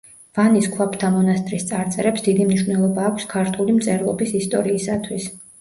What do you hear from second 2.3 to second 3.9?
მნიშვნელობა აქვს ქართული